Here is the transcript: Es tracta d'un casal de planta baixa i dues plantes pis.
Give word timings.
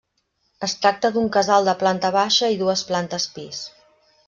Es 0.67 0.71
tracta 0.85 1.11
d'un 1.17 1.29
casal 1.35 1.69
de 1.69 1.77
planta 1.85 2.11
baixa 2.17 2.51
i 2.57 2.59
dues 2.65 2.85
plantes 2.91 3.31
pis. 3.39 3.63